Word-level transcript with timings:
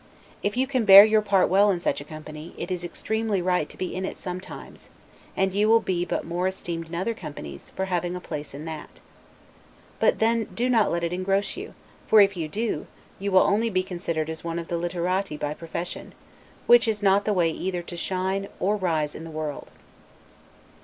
If 0.41 0.57
you 0.57 0.65
can 0.65 0.83
bear 0.83 1.05
your 1.05 1.21
part 1.21 1.47
well 1.47 1.69
in 1.69 1.79
such 1.79 2.01
a 2.01 2.03
company, 2.03 2.55
it 2.57 2.71
is 2.71 2.83
extremely 2.83 3.39
right 3.39 3.69
to 3.69 3.77
be 3.77 3.95
in 3.95 4.03
it 4.03 4.17
sometimes, 4.17 4.89
and 5.37 5.53
you 5.53 5.69
will 5.69 5.79
be 5.79 6.05
but 6.05 6.25
more 6.25 6.47
esteemed 6.47 6.87
in 6.87 6.95
other 6.95 7.13
companies, 7.13 7.69
for 7.75 7.85
having 7.85 8.15
a 8.15 8.19
place 8.19 8.55
in 8.55 8.65
that. 8.65 8.99
But 9.99 10.17
then 10.17 10.45
do 10.45 10.71
not 10.71 10.89
let 10.89 11.03
it 11.03 11.13
engross 11.13 11.55
you; 11.55 11.75
for 12.07 12.19
if 12.19 12.35
you 12.35 12.47
do, 12.47 12.87
you 13.19 13.31
will 13.31 13.45
be 13.45 13.67
only 13.69 13.83
considered 13.83 14.27
as 14.31 14.43
one 14.43 14.57
of 14.57 14.69
the 14.69 14.77
'literati' 14.79 15.37
by 15.37 15.53
profession; 15.53 16.15
which 16.65 16.87
is 16.87 17.03
not 17.03 17.25
the 17.25 17.31
way 17.33 17.51
either, 17.51 17.83
to 17.83 17.95
shine, 17.95 18.47
or 18.59 18.77
rise 18.77 19.13
in 19.13 19.23
the 19.23 19.29
world. 19.29 19.67